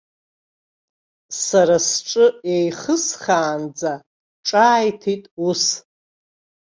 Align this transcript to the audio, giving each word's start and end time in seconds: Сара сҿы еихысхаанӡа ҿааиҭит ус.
Сара 1.45 1.77
сҿы 1.89 2.25
еихысхаанӡа 2.53 3.93
ҿааиҭит 4.47 5.23
ус. 5.47 5.63